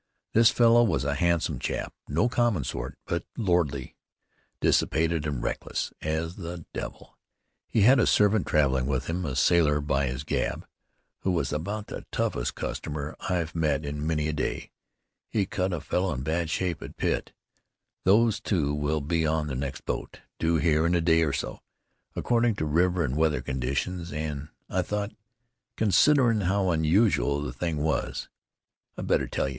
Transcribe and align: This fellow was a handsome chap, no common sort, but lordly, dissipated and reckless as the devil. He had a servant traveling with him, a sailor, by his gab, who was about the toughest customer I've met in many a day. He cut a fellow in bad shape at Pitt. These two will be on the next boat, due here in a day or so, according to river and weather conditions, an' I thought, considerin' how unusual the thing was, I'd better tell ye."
This 0.33 0.49
fellow 0.49 0.83
was 0.83 1.05
a 1.05 1.13
handsome 1.13 1.59
chap, 1.59 1.93
no 2.07 2.27
common 2.27 2.63
sort, 2.63 2.97
but 3.05 3.23
lordly, 3.37 3.95
dissipated 4.59 5.27
and 5.27 5.43
reckless 5.43 5.93
as 6.01 6.37
the 6.37 6.65
devil. 6.73 7.19
He 7.67 7.81
had 7.81 7.99
a 7.99 8.07
servant 8.07 8.47
traveling 8.47 8.87
with 8.87 9.05
him, 9.05 9.23
a 9.25 9.35
sailor, 9.35 9.79
by 9.79 10.07
his 10.07 10.23
gab, 10.23 10.65
who 11.19 11.29
was 11.29 11.53
about 11.53 11.85
the 11.85 12.07
toughest 12.11 12.55
customer 12.55 13.15
I've 13.29 13.53
met 13.53 13.85
in 13.85 14.07
many 14.07 14.27
a 14.27 14.33
day. 14.33 14.71
He 15.29 15.45
cut 15.45 15.71
a 15.71 15.79
fellow 15.79 16.11
in 16.13 16.23
bad 16.23 16.49
shape 16.49 16.81
at 16.81 16.97
Pitt. 16.97 17.31
These 18.03 18.39
two 18.39 18.73
will 18.73 19.01
be 19.01 19.27
on 19.27 19.45
the 19.45 19.55
next 19.55 19.85
boat, 19.85 20.21
due 20.39 20.55
here 20.55 20.87
in 20.87 20.95
a 20.95 21.01
day 21.01 21.21
or 21.21 21.31
so, 21.31 21.59
according 22.15 22.55
to 22.55 22.65
river 22.65 23.05
and 23.05 23.15
weather 23.15 23.41
conditions, 23.43 24.11
an' 24.11 24.49
I 24.67 24.81
thought, 24.81 25.11
considerin' 25.77 26.45
how 26.47 26.71
unusual 26.71 27.43
the 27.43 27.53
thing 27.53 27.77
was, 27.77 28.29
I'd 28.97 29.05
better 29.05 29.27
tell 29.27 29.47
ye." 29.47 29.49